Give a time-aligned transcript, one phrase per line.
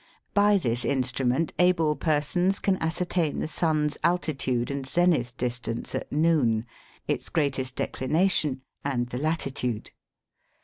[0.33, 6.65] By this instrument able persons can ascertain the sun's altitude and zenith distance at noon,
[7.07, 9.91] its greatest decli nation, and the latitude.